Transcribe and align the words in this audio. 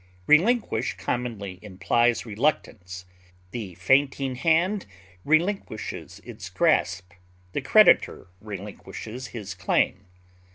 Relinquish 0.25 0.97
commonly 0.97 1.59
implies 1.61 2.25
reluctance; 2.25 3.05
the 3.51 3.75
fainting 3.75 4.33
hand 4.33 4.87
relinquishes 5.23 6.19
its 6.23 6.49
grasp; 6.49 7.11
the 7.53 7.61
creditor 7.61 8.25
relinquishes 8.39 9.27
his 9.27 9.53
claim. 9.53 10.07